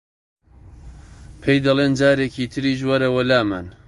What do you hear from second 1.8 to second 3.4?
جارێکی تریش وەرەوە